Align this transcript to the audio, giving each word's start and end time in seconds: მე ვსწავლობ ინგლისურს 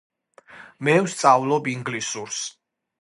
მე 0.87 0.95
ვსწავლობ 1.07 1.69
ინგლისურს 1.75 2.41